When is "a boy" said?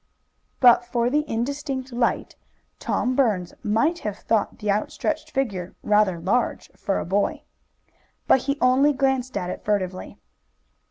6.97-7.43